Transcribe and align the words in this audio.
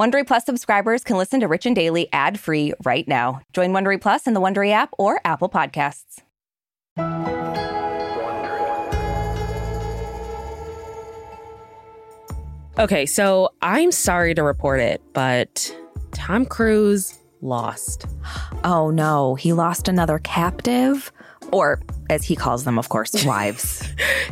Wondery 0.00 0.26
Plus 0.26 0.46
subscribers 0.46 1.04
can 1.04 1.18
listen 1.18 1.40
to 1.40 1.46
Rich 1.46 1.66
and 1.66 1.76
Daily 1.76 2.08
ad-free 2.10 2.72
right 2.86 3.06
now. 3.06 3.42
Join 3.52 3.72
Wondery 3.72 4.00
Plus 4.00 4.26
in 4.26 4.32
the 4.32 4.40
Wondery 4.40 4.72
app 4.72 4.94
or 4.96 5.20
Apple 5.26 5.50
Podcasts. 5.50 6.22
Okay, 12.78 13.04
so 13.04 13.50
I'm 13.60 13.92
sorry 13.92 14.32
to 14.32 14.42
report 14.42 14.80
it, 14.80 15.02
but 15.12 15.76
Tom 16.12 16.46
Cruise 16.46 17.18
lost. 17.42 18.06
Oh 18.62 18.90
no, 18.90 19.36
he 19.36 19.54
lost 19.54 19.88
another 19.88 20.18
captive? 20.18 21.12
Or, 21.52 21.80
as 22.08 22.24
he 22.24 22.36
calls 22.36 22.64
them, 22.64 22.78
of 22.78 22.88
course, 22.88 23.24
wives. 23.26 23.82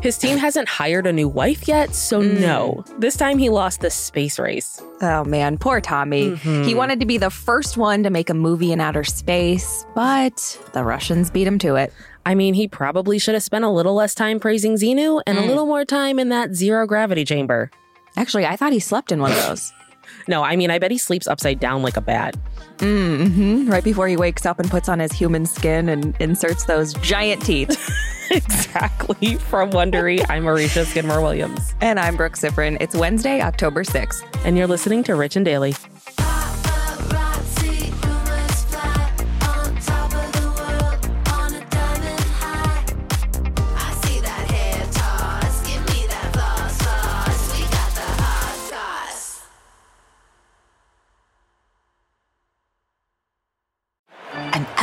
His 0.02 0.18
team 0.18 0.38
hasn't 0.38 0.68
hired 0.68 1.06
a 1.06 1.12
new 1.12 1.28
wife 1.28 1.66
yet, 1.66 1.94
so 1.94 2.20
mm. 2.20 2.40
no. 2.40 2.84
This 2.98 3.16
time 3.16 3.38
he 3.38 3.48
lost 3.48 3.80
the 3.80 3.90
space 3.90 4.38
race. 4.38 4.82
Oh 5.00 5.24
man, 5.24 5.58
poor 5.58 5.80
Tommy. 5.80 6.30
Mm-hmm. 6.30 6.64
He 6.64 6.74
wanted 6.74 7.00
to 7.00 7.06
be 7.06 7.18
the 7.18 7.30
first 7.30 7.76
one 7.76 8.02
to 8.02 8.10
make 8.10 8.30
a 8.30 8.34
movie 8.34 8.72
in 8.72 8.80
outer 8.80 9.04
space, 9.04 9.84
but 9.94 10.60
the 10.72 10.84
Russians 10.84 11.30
beat 11.30 11.46
him 11.46 11.58
to 11.60 11.76
it. 11.76 11.92
I 12.26 12.34
mean, 12.34 12.54
he 12.54 12.68
probably 12.68 13.18
should 13.18 13.34
have 13.34 13.42
spent 13.42 13.64
a 13.64 13.70
little 13.70 13.94
less 13.94 14.14
time 14.14 14.38
praising 14.38 14.74
Xenu 14.74 15.22
and 15.26 15.38
a 15.38 15.42
mm. 15.42 15.46
little 15.46 15.66
more 15.66 15.84
time 15.84 16.18
in 16.18 16.28
that 16.28 16.54
zero 16.54 16.86
gravity 16.86 17.24
chamber. 17.24 17.70
Actually, 18.16 18.46
I 18.46 18.56
thought 18.56 18.72
he 18.72 18.80
slept 18.80 19.12
in 19.12 19.20
one 19.20 19.32
of 19.32 19.42
those. 19.46 19.72
No, 20.28 20.42
I 20.44 20.56
mean, 20.56 20.70
I 20.70 20.78
bet 20.78 20.90
he 20.90 20.98
sleeps 20.98 21.26
upside 21.26 21.58
down 21.58 21.82
like 21.82 21.96
a 21.96 22.00
bat. 22.02 22.36
hmm 22.80 23.68
Right 23.68 23.82
before 23.82 24.06
he 24.08 24.16
wakes 24.16 24.44
up 24.46 24.60
and 24.60 24.70
puts 24.70 24.88
on 24.88 24.98
his 25.00 25.10
human 25.12 25.46
skin 25.46 25.88
and 25.88 26.14
inserts 26.20 26.64
those 26.66 26.92
giant 26.94 27.42
teeth. 27.42 27.70
exactly. 28.30 29.36
From 29.36 29.70
Wondery, 29.70 30.24
I'm 30.28 30.44
Arisha 30.46 30.84
Skidmore 30.84 31.20
Williams. 31.22 31.74
and 31.80 31.98
I'm 31.98 32.16
Brooke 32.16 32.34
Sifrin. 32.34 32.76
It's 32.80 32.94
Wednesday, 32.94 33.40
October 33.40 33.84
6th. 33.84 34.22
And 34.44 34.56
you're 34.58 34.66
listening 34.66 35.02
to 35.04 35.14
Rich 35.14 35.36
and 35.36 35.44
Daily. 35.44 35.74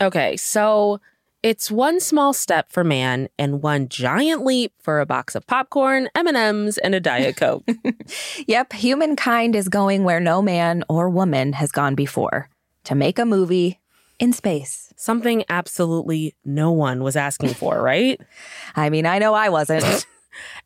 Okay, 0.00 0.36
so 0.36 1.00
it's 1.42 1.70
one 1.70 1.98
small 1.98 2.32
step 2.32 2.70
for 2.70 2.84
man 2.84 3.28
and 3.38 3.62
one 3.62 3.88
giant 3.88 4.44
leap 4.44 4.72
for 4.80 5.00
a 5.00 5.06
box 5.06 5.34
of 5.34 5.46
popcorn, 5.46 6.08
M&Ms, 6.14 6.78
and 6.78 6.94
a 6.94 7.00
Diet 7.00 7.36
Coke. 7.38 7.68
Yep, 8.46 8.72
humankind 8.74 9.56
is 9.56 9.68
going 9.68 10.04
where 10.04 10.20
no 10.20 10.40
man 10.40 10.84
or 10.88 11.10
woman 11.10 11.52
has 11.54 11.72
gone 11.72 11.96
before 11.96 12.48
to 12.84 12.94
make 12.94 13.18
a 13.18 13.24
movie 13.24 13.80
in 14.20 14.32
space. 14.32 14.92
Something 14.96 15.44
absolutely 15.48 16.34
no 16.44 16.70
one 16.70 17.02
was 17.02 17.16
asking 17.16 17.54
for, 17.54 17.80
right? 17.80 18.20
I 18.76 18.90
mean, 18.90 19.06
I 19.06 19.18
know 19.18 19.34
I 19.34 19.48
wasn't. 19.48 20.06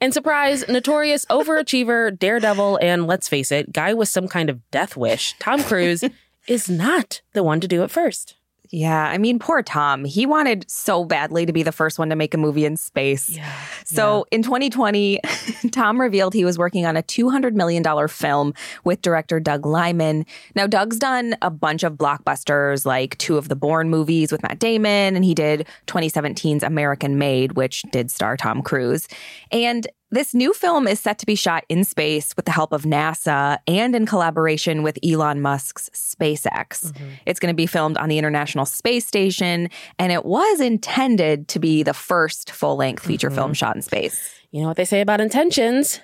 And 0.03 0.12
surprise, 0.12 0.69
notorious 0.69 1.25
overachiever, 1.26 2.19
daredevil, 2.19 2.78
and 2.82 3.06
let's 3.06 3.26
face 3.26 3.50
it, 3.50 3.72
guy 3.72 3.94
with 3.94 4.09
some 4.10 4.28
kind 4.28 4.50
of 4.50 4.60
death 4.71 4.98
wish, 4.98 5.34
Tom 5.38 5.62
Cruise 5.62 6.04
is 6.47 6.69
not 6.69 7.22
the 7.32 7.42
one 7.42 7.59
to 7.60 7.69
do 7.69 7.82
it 7.82 7.91
first. 7.91 8.34
Yeah, 8.75 9.05
I 9.05 9.19
mean, 9.19 9.38
poor 9.38 9.62
Tom. 9.62 10.06
He 10.06 10.25
wanted 10.25 10.65
so 10.66 11.05
badly 11.05 11.44
to 11.44 11.53
be 11.53 11.62
the 11.62 11.72
first 11.72 11.99
one 11.99 12.09
to 12.09 12.16
make 12.16 12.33
a 12.33 12.38
movie 12.38 12.65
in 12.65 12.78
space. 12.78 13.28
Yeah. 13.28 13.53
So 13.84 14.25
in 14.31 14.43
2020, 14.43 15.21
Tom 15.72 16.00
revealed 16.00 16.33
he 16.33 16.47
was 16.47 16.56
working 16.56 16.87
on 16.87 16.97
a 16.97 17.03
$200 17.03 17.53
million 17.53 18.09
film 18.09 18.55
with 18.83 19.03
director 19.03 19.38
Doug 19.41 19.66
Liman. 19.66 20.25
Now, 20.56 20.66
Doug's 20.66 20.99
done 20.99 21.37
a 21.43 21.50
bunch 21.50 21.83
of 21.83 21.94
blockbusters 21.94 22.87
like 22.87 23.19
two 23.19 23.37
of 23.37 23.50
the 23.50 23.56
Bourne 23.56 23.91
movies 23.91 24.33
with 24.33 24.43
Matt 24.43 24.59
Damon, 24.59 25.16
and 25.16 25.25
he 25.25 25.34
did 25.34 25.69
2017's 25.87 26.62
American 26.62 27.19
Made, 27.19 27.53
which 27.53 27.83
did 27.93 28.10
star 28.10 28.39
Tom 28.39 28.62
Cruise. 28.62 29.06
And 29.50 29.87
this 30.12 30.34
new 30.34 30.52
film 30.52 30.86
is 30.86 31.00
set 31.00 31.18
to 31.18 31.26
be 31.26 31.34
shot 31.34 31.64
in 31.70 31.84
space 31.84 32.36
with 32.36 32.44
the 32.44 32.52
help 32.52 32.72
of 32.72 32.82
NASA 32.82 33.59
and 33.66 33.97
in 33.97 34.04
collaboration 34.04 34.82
with 34.82 34.98
Elon 35.03 35.41
Musk's 35.41 35.88
SpaceX. 35.94 36.92
Mm-hmm. 36.92 37.04
It's 37.24 37.41
going 37.41 37.53
to 37.53 37.56
be 37.56 37.66
filmed 37.66 37.97
on 37.97 38.10
the 38.10 38.18
International 38.18 38.66
Space 38.66 39.06
Station, 39.06 39.70
and 39.98 40.12
it 40.12 40.26
was 40.26 40.60
intended 40.60 41.48
to 41.48 41.59
be 41.59 41.82
the 41.82 41.94
first 41.94 42.50
full 42.50 42.76
length 42.76 43.04
feature 43.04 43.28
mm-hmm. 43.28 43.36
film 43.36 43.54
shot 43.54 43.74
in 43.74 43.80
space. 43.80 44.38
You 44.50 44.60
know 44.60 44.68
what 44.68 44.76
they 44.76 44.84
say 44.84 45.00
about 45.00 45.22
intentions? 45.22 46.00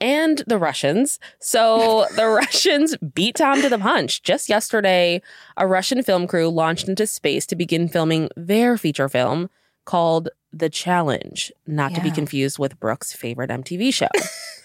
And 0.00 0.44
the 0.46 0.58
Russians. 0.58 1.18
So 1.40 2.06
the 2.14 2.26
Russians 2.28 2.96
beat 2.98 3.34
Tom 3.34 3.60
to 3.62 3.68
the 3.68 3.78
punch. 3.78 4.22
Just 4.22 4.48
yesterday, 4.48 5.20
a 5.56 5.66
Russian 5.66 6.04
film 6.04 6.28
crew 6.28 6.48
launched 6.48 6.88
into 6.88 7.08
space 7.08 7.44
to 7.46 7.56
begin 7.56 7.88
filming 7.88 8.28
their 8.36 8.78
feature 8.78 9.08
film 9.08 9.50
called 9.84 10.28
The 10.52 10.70
Challenge, 10.70 11.52
not 11.66 11.94
to 11.94 12.00
be 12.00 12.10
confused 12.10 12.58
with 12.58 12.80
Brooke's 12.80 13.12
favorite 13.12 13.50
MTV 13.50 13.92
show. 13.92 14.08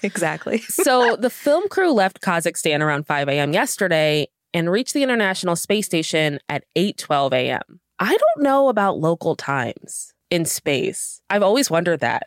Exactly. 0.03 0.57
so 0.67 1.15
the 1.15 1.29
film 1.29 1.67
crew 1.69 1.91
left 1.91 2.21
Kazakhstan 2.21 2.81
around 2.81 3.07
5 3.07 3.29
a.m. 3.29 3.53
yesterday 3.53 4.27
and 4.53 4.69
reached 4.69 4.93
the 4.93 5.01
International 5.01 5.55
Space 5.55 5.85
Station 5.85 6.39
at 6.49 6.65
8:12 6.75 7.33
a.m. 7.33 7.79
I 7.99 8.09
don't 8.09 8.43
know 8.43 8.67
about 8.67 8.99
local 8.99 9.35
times 9.35 10.13
in 10.29 10.45
space. 10.45 11.21
I've 11.29 11.41
always 11.41 11.71
wondered 11.71 12.01
that. 12.01 12.23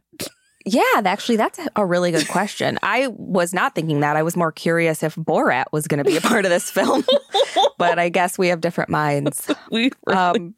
Yeah, 0.64 0.82
actually, 1.04 1.36
that's 1.36 1.60
a 1.76 1.86
really 1.86 2.10
good 2.10 2.26
question. 2.28 2.78
I 2.82 3.08
was 3.08 3.52
not 3.52 3.74
thinking 3.74 4.00
that. 4.00 4.16
I 4.16 4.24
was 4.24 4.36
more 4.36 4.50
curious 4.50 5.02
if 5.02 5.14
Borat 5.14 5.66
was 5.70 5.86
going 5.86 6.02
to 6.02 6.10
be 6.10 6.16
a 6.16 6.20
part 6.20 6.44
of 6.44 6.50
this 6.50 6.70
film, 6.70 7.04
but 7.78 8.00
I 8.00 8.08
guess 8.08 8.36
we 8.36 8.48
have 8.48 8.60
different 8.60 8.90
minds. 8.90 9.48
We 9.70 9.92
really 10.06 10.18
Um, 10.18 10.54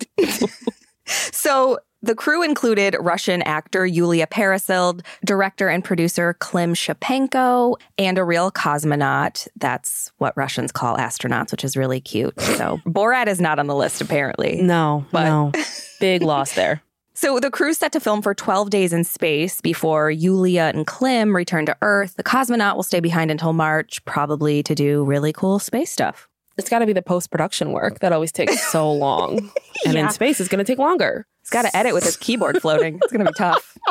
so 1.07 1.79
the 2.03 2.15
crew 2.15 2.43
included 2.43 2.97
Russian 3.01 3.43
actor 3.43 3.85
Yulia 3.87 4.27
Peresild, 4.27 5.03
director 5.25 5.69
and 5.69 5.85
producer 5.85 6.35
Klim 6.35 6.75
Shipenko, 6.75 7.77
and 7.99 8.19
a 8.19 8.25
real 8.25 8.51
cosmonaut. 8.53 9.49
That's 9.57 10.13
what 10.19 10.37
Russians 10.37 10.71
call 10.73 10.97
astronauts, 10.97 11.51
which 11.51 11.65
is 11.65 11.77
really 11.77 12.01
cute. 12.01 12.41
So 12.41 12.79
Borat 12.87 13.27
is 13.27 13.41
not 13.41 13.59
on 13.59 13.67
the 13.67 13.75
list, 13.75 14.01
apparently. 14.01 14.63
no, 14.63 15.05
But- 15.11 15.25
no, 15.25 15.53
big 16.01 16.23
loss 16.23 16.55
there. 16.55 16.83
So 17.15 17.41
the 17.41 17.51
crew 17.51 17.75
set 17.75 17.91
to 17.93 18.01
film 18.01 18.23
for 18.23 18.33
12 18.33 18.71
days 18.71 18.93
in 18.93 19.03
space 19.03 19.61
before 19.61 20.09
Yulia 20.09 20.71
and 20.73 20.87
Klim 20.87 21.35
return 21.35 21.67
to 21.67 21.77
Earth. 21.83 22.15
The 22.15 22.23
cosmonaut 22.23 22.77
will 22.77 22.85
stay 22.85 23.01
behind 23.01 23.33
until 23.33 23.53
March, 23.53 24.05
probably 24.05 24.63
to 24.63 24.73
do 24.77 25.05
really 25.05 25.33
cool 25.33 25.59
space 25.59 25.91
stuff. 25.91 26.29
It's 26.59 26.69
got 26.69 26.81
to 26.81 26.87
be 26.87 26.93
the 26.93 27.03
post 27.03 27.31
production 27.31 27.73
work 27.73 28.01
that 28.01 28.13
always 28.13 28.33
takes 28.33 28.61
so 28.73 28.93
long, 28.93 29.51
and 29.87 29.95
Yeah. 29.95 30.07
in 30.07 30.11
space 30.11 30.41
it's 30.41 30.49
going 30.49 30.65
to 30.65 30.71
take 30.71 30.79
longer. 30.79 31.27
He's 31.41 31.51
got 31.51 31.63
to 31.63 31.75
edit 31.77 31.95
with 31.95 32.05
his 32.05 32.17
keyboard 32.17 32.61
floating. 32.61 32.99
It's 33.03 33.13
going 33.13 33.25
to 33.25 33.33
be 33.33 33.37
tough. 33.37 33.79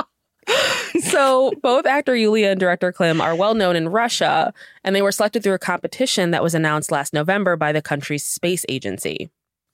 So, 1.01 1.51
both 1.61 1.85
actor 1.85 2.15
Yulia 2.15 2.51
and 2.51 2.59
director 2.59 2.93
Klim 2.93 3.19
are 3.19 3.35
well 3.35 3.53
known 3.53 3.75
in 3.75 3.89
Russia, 3.89 4.53
and 4.83 4.95
they 4.95 5.01
were 5.01 5.11
selected 5.11 5.43
through 5.43 5.53
a 5.53 5.59
competition 5.59 6.31
that 6.31 6.41
was 6.41 6.55
announced 6.55 6.89
last 6.89 7.13
November 7.13 7.57
by 7.57 7.73
the 7.73 7.81
country's 7.81 8.23
space 8.23 8.65
agency. 8.69 9.29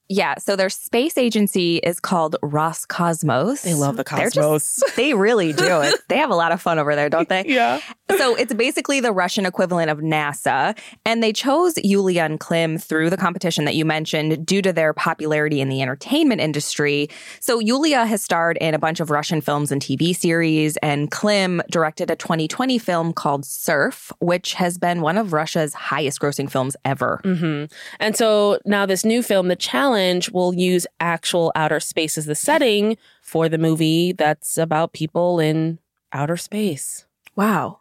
Yeah, 0.08 0.34
so 0.38 0.54
their 0.56 0.68
space 0.68 1.16
agency 1.16 1.78
is 1.78 1.98
called 1.98 2.36
Roscosmos. 2.42 3.62
They 3.62 3.74
love 3.74 3.96
the 3.96 4.04
They're 4.04 4.30
just- 4.30 4.36
cosmos. 4.36 4.82
they 4.96 5.14
really 5.14 5.52
do 5.52 5.80
it. 5.80 5.94
They 6.08 6.18
have 6.18 6.30
a 6.30 6.34
lot 6.36 6.52
of 6.52 6.60
fun 6.60 6.78
over 6.78 6.94
there, 6.94 7.08
don't 7.08 7.28
they? 7.28 7.44
yeah. 7.46 7.80
So 8.18 8.34
it's 8.36 8.52
basically 8.52 9.00
the 9.00 9.10
Russian 9.12 9.46
equivalent 9.46 9.90
of 9.90 9.98
NASA. 9.98 10.76
And 11.06 11.22
they 11.22 11.32
chose 11.32 11.74
Yulia 11.82 12.22
and 12.22 12.38
Klim 12.38 12.76
through 12.78 13.08
the 13.10 13.16
competition 13.16 13.64
that 13.64 13.74
you 13.74 13.84
mentioned 13.86 14.44
due 14.46 14.60
to 14.62 14.72
their 14.72 14.92
popularity 14.92 15.60
in 15.60 15.68
the 15.70 15.80
entertainment 15.82 16.40
industry. 16.42 17.08
So 17.40 17.58
Yulia 17.58 18.04
has 18.04 18.22
starred 18.22 18.58
in 18.60 18.74
a 18.74 18.78
bunch 18.78 19.00
of 19.00 19.10
Russian 19.10 19.40
films 19.40 19.72
and 19.72 19.80
TV 19.80 20.14
series, 20.14 20.76
and 20.78 21.10
Klim 21.10 21.62
directed 21.70 22.10
a 22.10 22.16
2020 22.16 22.78
film 22.78 23.12
called 23.14 23.44
Serf, 23.46 24.12
which 24.20 24.52
has 24.54 24.76
been 24.78 25.00
one 25.00 25.16
of 25.16 25.32
Russia's 25.32 25.72
highest 25.74 26.20
grossing 26.20 26.50
films 26.50 26.76
ever. 26.84 27.20
hmm 27.24 27.64
And 27.98 28.14
so 28.16 28.58
now 28.66 28.84
this 28.86 29.04
new 29.04 29.22
film, 29.22 29.48
The 29.48 29.56
Challenge, 29.56 29.93
will 30.30 30.54
use 30.54 30.86
actual 31.00 31.52
outer 31.54 31.80
space 31.80 32.18
as 32.18 32.26
the 32.26 32.34
setting 32.34 32.96
for 33.22 33.48
the 33.48 33.58
movie 33.58 34.12
that's 34.12 34.58
about 34.58 34.92
people 34.92 35.40
in 35.40 35.78
outer 36.12 36.36
space. 36.36 37.06
Wow. 37.36 37.80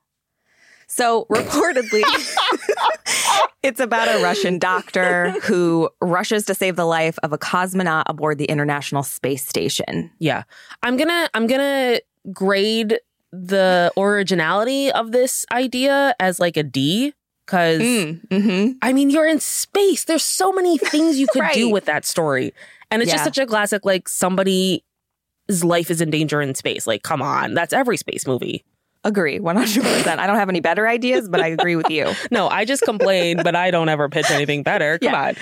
So 0.87 1.25
reportedly, 1.31 2.03
it's 3.63 3.79
about 3.79 4.07
a 4.07 4.21
Russian 4.23 4.59
doctor 4.59 5.31
who 5.41 5.89
rushes 6.01 6.45
to 6.45 6.55
save 6.55 6.75
the 6.75 6.85
life 6.85 7.17
of 7.23 7.33
a 7.33 7.37
cosmonaut 7.37 8.03
aboard 8.07 8.37
the 8.37 8.45
International 8.45 9.03
Space 9.03 9.45
Station. 9.45 10.11
Yeah. 10.19 10.43
I'm 10.83 10.97
going 10.97 11.09
to 11.09 11.29
I'm 11.33 11.47
going 11.47 11.61
to 11.61 12.03
grade 12.31 12.99
the 13.31 13.91
originality 13.97 14.91
of 14.91 15.11
this 15.11 15.45
idea 15.51 16.15
as 16.19 16.39
like 16.39 16.55
a 16.55 16.63
D 16.63 17.13
cuz 17.45 17.79
Mm-hmm. 17.81 18.71
I 18.81 18.93
mean, 18.93 19.09
you're 19.09 19.27
in 19.27 19.39
space. 19.39 20.05
There's 20.05 20.23
so 20.23 20.51
many 20.51 20.77
things 20.93 21.17
you 21.19 21.27
could 21.27 21.43
do 21.53 21.69
with 21.69 21.85
that 21.85 22.05
story. 22.05 22.53
And 22.91 23.01
it's 23.01 23.11
just 23.11 23.23
such 23.23 23.37
a 23.37 23.45
classic 23.45 23.85
like 23.85 24.07
somebody's 24.09 24.81
life 25.63 25.89
is 25.91 26.01
in 26.01 26.09
danger 26.09 26.41
in 26.41 26.55
space. 26.55 26.85
Like, 26.87 27.03
come 27.03 27.21
on. 27.21 27.53
That's 27.53 27.73
every 27.73 27.97
space 27.97 28.25
movie. 28.27 28.63
Agree, 29.05 29.37
100%. 29.37 30.17
I 30.17 30.25
don't 30.27 30.37
have 30.37 30.47
any 30.47 30.61
better 30.61 30.87
ideas, 30.87 31.27
but 31.27 31.41
I 31.41 31.47
agree 31.47 31.75
with 31.75 31.89
you. 31.89 32.09
No, 32.31 32.47
I 32.47 32.63
just 32.63 32.83
complain, 32.83 33.35
but 33.43 33.53
I 33.53 33.69
don't 33.69 33.89
ever 33.89 34.07
pitch 34.07 34.31
anything 34.31 34.63
better. 34.63 34.97
Come 34.99 35.11
Yeah. 35.11 35.27
on. 35.27 35.35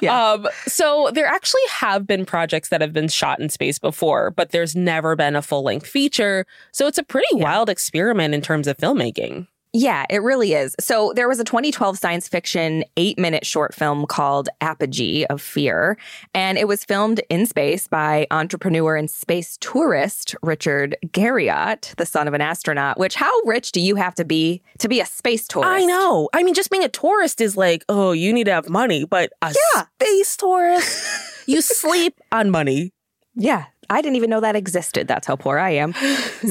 Yeah. 0.00 0.32
Um, 0.34 0.48
so 0.68 1.10
there 1.12 1.26
actually 1.26 1.66
have 1.70 2.06
been 2.06 2.24
projects 2.24 2.68
that 2.68 2.80
have 2.80 2.92
been 2.92 3.08
shot 3.08 3.40
in 3.40 3.48
space 3.48 3.80
before, 3.80 4.30
but 4.30 4.50
there's 4.50 4.76
never 4.76 5.16
been 5.16 5.34
a 5.34 5.42
full 5.42 5.64
length 5.64 5.88
feature. 5.88 6.46
So 6.70 6.86
it's 6.86 6.98
a 6.98 7.02
pretty 7.02 7.26
wild 7.32 7.68
experiment 7.68 8.34
in 8.34 8.40
terms 8.40 8.68
of 8.68 8.76
filmmaking. 8.76 9.48
Yeah, 9.74 10.06
it 10.08 10.22
really 10.22 10.54
is. 10.54 10.74
So 10.80 11.12
there 11.14 11.28
was 11.28 11.38
a 11.40 11.44
2012 11.44 11.98
science 11.98 12.26
fiction 12.26 12.84
eight 12.96 13.18
minute 13.18 13.44
short 13.44 13.74
film 13.74 14.06
called 14.06 14.48
Apogee 14.62 15.26
of 15.26 15.42
Fear, 15.42 15.98
and 16.34 16.56
it 16.56 16.66
was 16.66 16.84
filmed 16.84 17.20
in 17.28 17.44
space 17.44 17.86
by 17.86 18.26
entrepreneur 18.30 18.96
and 18.96 19.10
space 19.10 19.58
tourist 19.60 20.34
Richard 20.42 20.96
Garriott, 21.08 21.94
the 21.96 22.06
son 22.06 22.26
of 22.26 22.34
an 22.34 22.40
astronaut. 22.40 22.98
Which, 22.98 23.14
how 23.14 23.32
rich 23.44 23.72
do 23.72 23.80
you 23.80 23.96
have 23.96 24.14
to 24.14 24.24
be 24.24 24.62
to 24.78 24.88
be 24.88 25.00
a 25.00 25.06
space 25.06 25.46
tourist? 25.46 25.68
I 25.70 25.84
know. 25.84 26.28
I 26.32 26.42
mean, 26.42 26.54
just 26.54 26.70
being 26.70 26.84
a 26.84 26.88
tourist 26.88 27.40
is 27.40 27.56
like, 27.56 27.84
oh, 27.90 28.12
you 28.12 28.32
need 28.32 28.44
to 28.44 28.52
have 28.52 28.68
money, 28.70 29.04
but 29.04 29.32
a 29.42 29.54
Yeah. 29.74 29.84
space 30.00 30.36
tourist, 30.36 31.06
you 31.46 31.60
sleep 31.60 32.18
on 32.32 32.50
money. 32.50 32.92
Yeah. 33.34 33.66
I 33.90 34.02
didn't 34.02 34.16
even 34.16 34.30
know 34.30 34.40
that 34.40 34.54
existed. 34.56 35.08
That's 35.08 35.26
how 35.26 35.36
poor 35.36 35.58
I 35.58 35.70
am. 35.70 35.94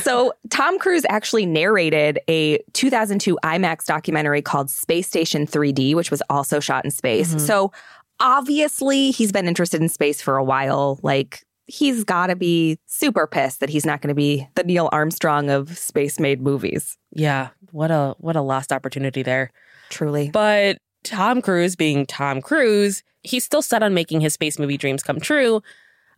so, 0.02 0.34
Tom 0.50 0.80
Cruise 0.80 1.06
actually 1.10 1.46
narrated 1.46 2.20
a 2.28 2.60
2002 2.74 3.38
IMAX 3.44 3.86
documentary 3.86 4.42
called 4.42 4.70
Space 4.70 5.08
Station 5.08 5.46
3D, 5.46 5.94
which 5.96 6.10
was 6.12 6.24
also 6.30 6.60
shot 6.60 6.84
in 6.84 6.92
space. 6.92 7.36
Mhm. 7.36 7.42
So, 7.42 7.72
obviously, 8.20 9.12
he's 9.12 9.32
been 9.32 9.48
interested 9.48 9.82
in 9.82 9.90
space 9.90 10.22
for 10.22 10.38
a 10.38 10.44
while. 10.44 11.00
Like, 11.04 11.44
he's 11.68 12.04
got 12.04 12.28
to 12.28 12.36
be 12.36 12.80
super 12.86 13.28
pissed 13.28 13.60
that 13.60 13.70
he's 13.70 13.86
not 13.86 14.02
going 14.02 14.10
to 14.10 14.16
be 14.16 14.48
the 14.56 14.64
Neil 14.64 14.90
Armstrong 14.92 15.50
of 15.50 15.78
space 15.78 16.20
made 16.20 16.42
movies. 16.42 16.98
Yeah, 17.12 17.50
what 17.72 17.92
a 17.92 18.16
what 18.20 18.36
a 18.36 18.42
lost 18.42 18.72
opportunity 18.72 19.24
there. 19.24 19.52
Truly. 19.90 20.30
But 20.32 20.78
Tom 21.04 21.42
Cruise 21.42 21.76
being 21.76 22.06
Tom 22.06 22.42
Cruise, 22.42 23.04
he's 23.24 23.44
still 23.44 23.62
set 23.62 23.84
on 23.84 23.94
making 23.94 24.22
his 24.22 24.34
space 24.34 24.58
movie 24.60 24.78
dreams 24.78 25.04
come 25.04 25.20
true. 25.20 25.62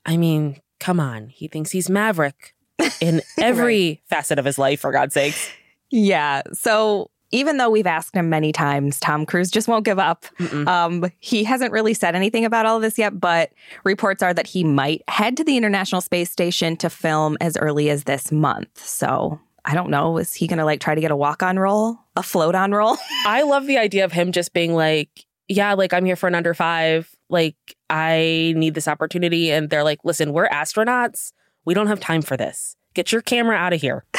I 0.06 0.18
mean, 0.18 0.60
come 0.80 1.00
on. 1.00 1.30
He 1.30 1.48
thinks 1.48 1.72
he's 1.72 1.90
Maverick 1.90 2.56
in 3.02 3.22
every 3.38 4.02
facet 4.06 4.40
of 4.40 4.46
his 4.46 4.58
life, 4.58 4.82
for 4.82 4.92
God's 4.92 5.14
sakes. 5.14 5.50
Yeah. 5.90 6.44
So, 6.54 7.10
even 7.32 7.58
though 7.58 7.70
we've 7.70 7.88
asked 7.88 8.16
him 8.16 8.30
many 8.30 8.52
times, 8.52 9.00
Tom 9.00 9.26
Cruise 9.26 9.52
just 9.52 9.68
won't 9.68 9.86
give 9.86 10.00
up. 10.00 10.26
Um, 10.68 11.12
he 11.20 11.44
hasn't 11.44 11.72
really 11.72 11.94
said 11.94 12.16
anything 12.16 12.44
about 12.44 12.66
all 12.66 12.78
of 12.78 12.82
this 12.82 12.98
yet, 12.98 13.20
but 13.20 13.52
reports 13.84 14.24
are 14.24 14.34
that 14.34 14.48
he 14.48 14.64
might 14.64 15.04
head 15.08 15.38
to 15.38 15.44
the 15.44 15.56
International 15.56 16.02
Space 16.02 16.32
Station 16.32 16.76
to 16.78 16.90
film 16.90 17.38
as 17.40 17.56
early 17.58 17.92
as 17.92 18.06
this 18.06 18.32
month. 18.32 18.84
So 18.84 19.40
I 19.66 19.76
don't 19.76 19.92
know. 19.92 20.18
Is 20.18 20.34
he 20.34 20.48
going 20.48 20.58
to 20.58 20.66
like 20.66 20.82
try 20.82 20.96
to 20.96 21.02
get 21.02 21.12
a 21.12 21.16
walk 21.16 21.44
on 21.44 21.60
role, 21.60 22.00
a 22.16 22.24
float 22.24 22.56
on 22.56 22.72
role? 22.72 22.98
I 23.26 23.44
love 23.44 23.68
the 23.68 23.78
idea 23.78 24.06
of 24.06 24.12
him 24.12 24.32
just 24.32 24.54
being 24.54 24.74
like, 24.74 25.26
yeah, 25.48 25.74
like 25.74 25.94
I'm 25.94 26.06
here 26.06 26.16
for 26.16 26.28
an 26.28 26.36
under 26.36 26.56
five. 26.56 27.16
Like, 27.30 27.56
I 27.90 28.54
need 28.56 28.74
this 28.74 28.88
opportunity. 28.88 29.52
And 29.52 29.70
they're 29.70 29.84
like, 29.84 30.00
listen, 30.04 30.34
we're 30.34 30.50
astronauts. 30.50 31.32
We 31.66 31.74
don't 31.74 31.88
have 31.88 32.00
time 32.00 32.22
for 32.22 32.36
this. 32.36 32.76
Get 32.94 33.12
your 33.12 33.22
camera 33.22 33.56
out 33.56 33.74
of 33.74 33.82
here. 33.82 34.06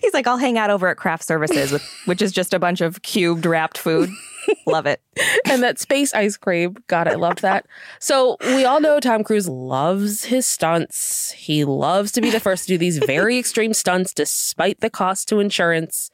He's 0.00 0.14
like, 0.14 0.26
I'll 0.26 0.36
hang 0.36 0.58
out 0.58 0.70
over 0.70 0.88
at 0.88 0.96
Craft 0.96 1.24
Services, 1.24 1.72
with, 1.72 1.82
which 2.04 2.22
is 2.22 2.32
just 2.32 2.54
a 2.54 2.58
bunch 2.58 2.80
of 2.80 3.02
cubed 3.02 3.46
wrapped 3.46 3.78
food. 3.78 4.10
Love 4.66 4.86
it. 4.86 5.00
and 5.48 5.62
that 5.62 5.78
space 5.78 6.14
ice 6.14 6.36
cream. 6.36 6.76
God, 6.86 7.08
I 7.08 7.14
loved 7.14 7.42
that. 7.42 7.66
So 7.98 8.36
we 8.40 8.64
all 8.64 8.80
know 8.80 9.00
Tom 9.00 9.24
Cruise 9.24 9.48
loves 9.48 10.24
his 10.24 10.46
stunts. 10.46 11.32
He 11.32 11.64
loves 11.64 12.12
to 12.12 12.20
be 12.20 12.30
the 12.30 12.40
first 12.40 12.66
to 12.66 12.74
do 12.74 12.78
these 12.78 12.98
very 12.98 13.38
extreme 13.38 13.74
stunts 13.74 14.14
despite 14.14 14.80
the 14.80 14.90
cost 14.90 15.28
to 15.28 15.40
insurance. 15.40 16.10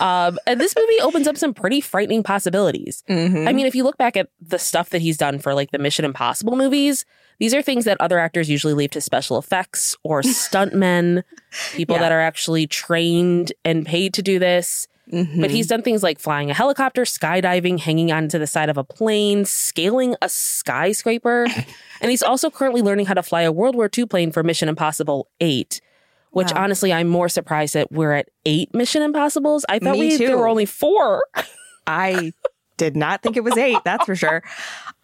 Um, 0.00 0.38
and 0.46 0.60
this 0.60 0.74
movie 0.76 1.00
opens 1.00 1.26
up 1.26 1.36
some 1.36 1.54
pretty 1.54 1.80
frightening 1.80 2.22
possibilities. 2.22 3.02
Mhm. 3.08 3.48
I 3.48 3.52
mean, 3.52 3.66
if 3.66 3.74
you 3.74 3.84
look 3.84 3.96
back 3.98 4.16
at 4.16 4.28
the 4.40 4.58
stuff 4.58 4.90
that 4.90 5.00
he's 5.02 5.16
done 5.16 5.38
for 5.38 5.54
like 5.54 5.70
the 5.70 5.78
Mission 5.78 6.04
Impossible 6.04 6.56
movies, 6.56 7.04
these 7.38 7.52
are 7.54 7.62
things 7.62 7.84
that 7.84 7.96
other 8.00 8.18
actors 8.18 8.48
usually 8.48 8.74
leave 8.74 8.90
to 8.92 9.00
special 9.00 9.38
effects 9.38 9.96
or 10.04 10.22
stuntmen, 10.22 11.22
people 11.72 11.96
Yeah. 11.96 12.02
that 12.02 12.12
are 12.12 12.20
actually 12.20 12.66
trained 12.66 13.52
and 13.64 13.84
paid 13.86 14.14
to 14.14 14.22
do 14.22 14.38
this. 14.38 14.86
Mhm. 15.12 15.40
But 15.42 15.50
he's 15.50 15.66
done 15.66 15.82
things 15.82 16.02
like 16.02 16.18
flying 16.18 16.50
a 16.50 16.54
helicopter, 16.54 17.02
skydiving, 17.02 17.78
hanging 17.78 18.10
onto 18.10 18.38
the 18.38 18.46
side 18.46 18.70
of 18.70 18.78
a 18.78 18.84
plane, 18.84 19.44
scaling 19.44 20.16
a 20.22 20.28
skyscraper. 20.30 21.44
and 22.00 22.10
he's 22.10 22.22
also 22.22 22.50
currently 22.50 22.80
learning 22.82 23.06
how 23.06 23.14
to 23.14 23.22
fly 23.22 23.42
a 23.42 23.52
World 23.52 23.74
War 23.76 23.90
II 23.96 24.06
plane 24.06 24.32
for 24.32 24.42
Mission 24.42 24.68
Impossible 24.68 25.28
8, 25.40 25.80
which 26.34 26.52
Wow. 26.52 26.64
honestly, 26.64 26.92
I'm 26.92 27.08
more 27.08 27.28
surprised 27.28 27.74
that 27.74 27.90
we're 27.90 28.12
at 28.12 28.28
eight 28.44 28.74
Mission 28.74 29.02
Impossibles. 29.02 29.64
I 29.68 29.78
thought 29.78 29.94
Me 29.94 30.00
we, 30.10 30.16
there 30.18 30.36
were 30.36 30.48
only 30.48 30.66
four. 30.66 31.24
I 31.86 32.32
did 32.76 32.96
not 32.96 33.22
think 33.22 33.36
it 33.36 33.44
was 33.44 33.56
eight, 33.56 33.78
that's 33.84 34.04
for 34.04 34.16
sure. 34.16 34.42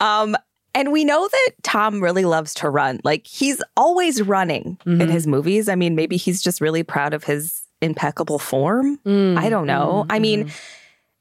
Um, 0.01 0.37
and 0.75 0.93
we 0.93 1.05
know 1.05 1.27
that 1.27 1.51
Tom 1.63 2.01
really 2.03 2.25
loves 2.25 2.55
to 2.55 2.71
run. 2.71 3.01
Like 3.05 3.27
he's 3.27 3.61
always 3.77 4.23
running 4.23 4.79
in 4.87 4.99
Mhm. 4.99 5.11
his 5.11 5.27
movies. 5.27 5.69
I 5.69 5.75
mean, 5.75 5.95
maybe 5.95 6.17
he's 6.17 6.43
just 6.43 6.61
really 6.61 6.83
proud 6.83 7.13
of 7.15 7.25
his 7.25 7.63
impeccable 7.83 8.39
form. 8.39 8.99
Mm, 9.07 9.37
I 9.39 9.49
don't 9.49 9.67
know. 9.67 10.05
mm, 10.09 10.13
I 10.15 10.19
mean, 10.19 10.45
mhm. 10.47 10.53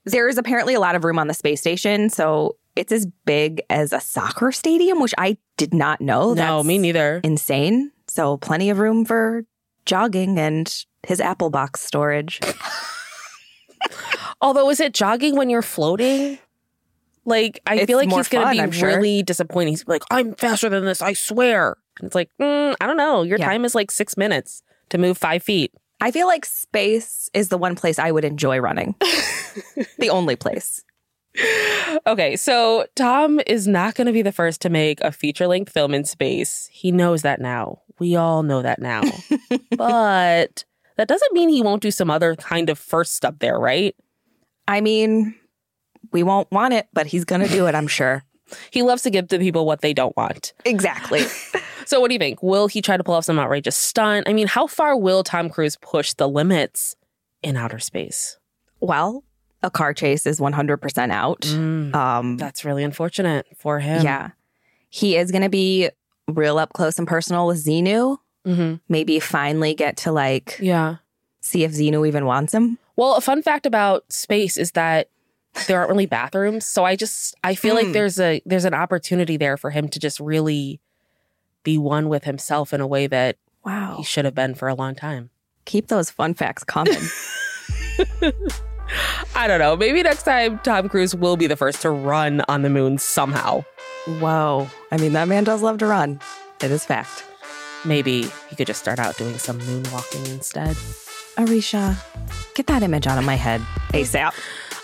there 0.05 0.27
is 0.27 0.37
apparently 0.37 0.73
a 0.75 0.79
lot 0.79 0.95
of 0.95 1.03
room 1.03 1.17
on 1.19 1.27
the 1.27 1.33
space 1.33 1.61
station. 1.61 2.09
So 2.09 2.57
it's 2.75 2.91
as 2.91 3.07
big 3.25 3.61
as 3.69 3.91
a 3.91 3.99
soccer 3.99 4.51
stadium, 4.51 4.99
which 5.01 5.13
I 5.17 5.37
did 5.57 5.73
not 5.73 5.99
know. 6.01 6.33
no, 6.33 6.57
That's 6.57 6.67
me 6.67 6.77
neither. 6.77 7.19
Insane. 7.23 7.91
So 8.07 8.37
plenty 8.37 8.69
of 8.69 8.79
room 8.79 9.03
for 9.05 9.43
jogging 9.89 10.37
and 10.39 10.85
his 11.07 11.19
Apple 11.19 11.49
box 11.49 11.81
storage. 11.81 12.39
Although, 14.41 14.69
is 14.69 14.79
it 14.79 14.93
jogging 14.93 15.35
when 15.35 15.49
you're 15.49 15.61
floating? 15.61 16.37
Like, 17.25 17.59
I 17.67 17.75
It's 17.75 17.85
feel 17.87 17.97
like 17.97 18.09
he's 18.11 18.27
going 18.29 18.45
to 18.45 18.51
be 18.51 18.61
I'm 18.61 18.71
sure. 18.71 18.87
really 18.87 19.23
disappointing. 19.23 19.73
He's 19.73 19.87
like, 19.87 20.03
I'm 20.11 20.33
faster 20.35 20.69
than 20.69 20.85
this, 20.85 21.01
I 21.01 21.13
swear. 21.13 21.75
And 21.99 22.05
it's 22.07 22.15
like, 22.15 22.29
mm, 22.41 22.75
I 22.79 22.87
don't 22.87 22.97
know. 22.97 23.23
Your 23.23 23.39
Yeah. 23.39 23.45
time 23.47 23.65
is 23.65 23.75
like 23.75 23.91
six 23.91 24.15
minutes 24.15 24.61
to 24.89 24.97
move 24.97 25.17
five 25.17 25.43
feet. 25.43 25.73
I 26.01 26.11
feel 26.11 26.27
like 26.27 26.45
space 26.45 27.29
is 27.33 27.49
the 27.49 27.57
one 27.57 27.75
place 27.75 27.99
I 27.99 28.11
would 28.11 28.23
enjoy 28.23 28.59
running. 28.59 28.95
the 29.99 30.09
only 30.09 30.35
place. 30.37 30.81
Okay, 32.07 32.35
so 32.35 32.85
Tom 32.95 33.39
is 33.47 33.67
not 33.67 33.95
going 33.95 34.07
to 34.07 34.13
be 34.13 34.21
the 34.21 34.31
first 34.31 34.61
to 34.61 34.69
make 34.69 35.01
a 35.01 35.11
feature 35.11 35.47
length 35.47 35.71
film 35.71 35.93
in 35.93 36.03
space. 36.03 36.69
He 36.71 36.91
knows 36.91 37.21
that 37.23 37.41
now. 37.41 37.81
We 37.99 38.15
all 38.15 38.43
know 38.43 38.61
that 38.61 38.79
now. 38.79 39.01
but 39.77 40.63
that 40.97 41.07
doesn't 41.07 41.33
mean 41.33 41.49
he 41.49 41.61
won't 41.61 41.81
do 41.81 41.91
some 41.91 42.09
other 42.09 42.35
kind 42.35 42.69
of 42.69 42.79
first 42.79 43.15
step 43.15 43.35
there, 43.39 43.59
right? 43.59 43.95
I 44.67 44.81
mean, 44.81 45.35
we 46.11 46.23
won't 46.23 46.51
want 46.51 46.73
it, 46.73 46.87
but 46.93 47.07
he's 47.07 47.25
going 47.25 47.41
to 47.41 47.47
do 47.47 47.67
it, 47.67 47.75
I'm 47.75 47.87
sure. 47.87 48.23
He 48.71 48.81
loves 48.81 49.03
to 49.03 49.11
give 49.11 49.27
the 49.27 49.37
people 49.37 49.63
what 49.67 49.81
they 49.81 49.93
don't 49.93 50.17
want. 50.17 50.53
Exactly. 50.65 51.21
So, 51.85 51.99
what 51.99 52.09
do 52.09 52.13
you 52.13 52.19
think? 52.19 52.43
Will 52.43 52.67
he 52.67 52.83
try 52.83 52.97
to 52.97 53.03
pull 53.03 53.15
off 53.15 53.25
some 53.25 53.39
outrageous 53.39 53.75
stunt? 53.75 54.29
I 54.29 54.33
mean, 54.33 54.45
how 54.45 54.67
far 54.67 54.95
will 54.95 55.23
Tom 55.23 55.49
Cruise 55.49 55.75
push 55.75 56.13
the 56.13 56.29
limits 56.29 56.95
in 57.41 57.57
outer 57.57 57.79
space? 57.79 58.37
well, 58.79 59.23
a 59.63 59.69
car 59.69 59.93
chase 59.93 60.25
is 60.25 60.39
100% 60.39 61.11
out. 61.11 61.41
Mm, 61.41 61.93
Um, 61.95 62.37
that's 62.37 62.63
really 62.65 62.83
unfortunate 62.83 63.45
for 63.57 63.79
him. 63.79 64.03
yeah. 64.03 64.29
He 64.89 65.15
is 65.17 65.31
going 65.31 65.41
to 65.43 65.49
be 65.49 65.89
real 66.27 66.57
up 66.59 66.73
close 66.73 66.97
and 66.97 67.07
personal 67.07 67.45
with 67.47 67.63
Xenu. 67.65 68.17
hmm 68.45 68.75
Maybe 68.87 69.19
finally 69.19 69.73
get 69.73 69.97
to 69.97 70.11
like 70.11 70.57
Yeah. 70.61 70.95
see 71.41 71.63
if 71.63 71.71
Xenu 71.73 72.07
even 72.07 72.25
wants 72.25 72.53
him. 72.53 72.77
Well, 72.95 73.15
a 73.15 73.21
fun 73.21 73.41
fact 73.43 73.65
about 73.65 74.11
space 74.11 74.57
is 74.57 74.71
that 74.71 75.09
there 75.67 75.77
aren't 75.79 75.89
really 75.89 76.05
bathrooms, 76.05 76.65
so 76.65 76.85
I 76.85 76.95
just 76.95 77.35
I 77.43 77.55
feel 77.55 77.73
like 77.75 77.87
Mm. 77.87 77.93
there's 77.93 78.19
a 78.19 78.41
there's 78.45 78.65
an 78.65 78.73
opportunity 78.73 79.35
there 79.37 79.57
for 79.57 79.71
him 79.71 79.89
to 79.89 79.99
just 79.99 80.19
really 80.19 80.79
be 81.63 81.77
one 81.77 82.07
with 82.07 82.23
himself 82.23 82.71
in 82.73 82.81
a 82.81 82.87
way 82.87 83.07
that 83.07 83.37
Wow. 83.65 83.95
he 83.97 84.03
should 84.03 84.25
have 84.25 84.35
been 84.35 84.53
for 84.55 84.67
a 84.69 84.75
long 84.75 84.95
time. 84.95 85.29
Keep 85.65 85.87
those 85.87 86.09
fun 86.09 86.33
facts 86.33 86.63
coming. 86.63 86.97
I 89.35 89.47
don't 89.47 89.59
know. 89.59 89.75
Maybe 89.75 90.01
next 90.03 90.23
time 90.23 90.59
Tom 90.59 90.89
Cruise 90.89 91.15
will 91.15 91.37
be 91.37 91.47
the 91.47 91.55
first 91.55 91.81
to 91.83 91.89
run 91.89 92.41
on 92.47 92.61
the 92.61 92.69
moon 92.69 92.97
somehow. 92.97 93.63
Whoa. 94.19 94.67
I 94.91 94.97
mean, 94.97 95.13
that 95.13 95.27
man 95.27 95.43
does 95.43 95.61
love 95.61 95.77
to 95.79 95.85
run. 95.85 96.19
It 96.61 96.71
is 96.71 96.83
fact. 96.85 97.23
Maybe 97.85 98.23
he 98.49 98.55
could 98.55 98.67
just 98.67 98.81
start 98.81 98.99
out 98.99 99.17
doing 99.17 99.37
some 99.37 99.59
moonwalking 99.59 100.29
instead. 100.33 100.75
Arisha, 101.37 101.95
get 102.55 102.67
that 102.67 102.83
image 102.83 103.07
out 103.07 103.17
of 103.17 103.23
my 103.23 103.35
head 103.35 103.61
ASAP. 103.93 104.33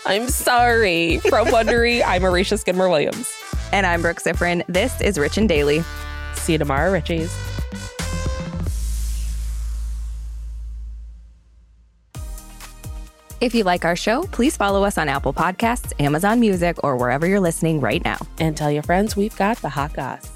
I'm 0.06 0.28
sorry. 0.28 1.18
From 1.18 1.48
Wondery, 1.48 2.02
I'm 2.06 2.22
Arisha 2.24 2.56
Skidmore 2.58 2.88
Williams. 2.88 3.30
And 3.72 3.84
I'm 3.84 4.00
Brooke 4.00 4.20
Sifrin. 4.22 4.64
This 4.68 4.98
is 5.00 5.18
Rich 5.18 5.36
and 5.36 5.48
Daily. 5.48 5.82
See 6.34 6.52
you 6.52 6.58
tomorrow, 6.58 6.90
Richies. 6.92 7.30
If 13.40 13.54
you 13.54 13.64
like 13.64 13.84
our 13.84 13.96
show, 13.96 14.22
please 14.32 14.56
follow 14.56 14.82
us 14.84 14.96
on 14.96 15.08
Apple 15.08 15.34
Podcasts, 15.34 15.92
Amazon 16.00 16.40
Music, 16.40 16.82
or 16.82 16.96
wherever 16.96 17.26
you're 17.26 17.40
listening 17.40 17.80
right 17.80 18.02
now. 18.02 18.18
And 18.38 18.56
tell 18.56 18.70
your 18.70 18.82
friends 18.82 19.14
we've 19.14 19.36
got 19.36 19.58
the 19.58 19.68
hot 19.68 19.92
goss. 19.92 20.35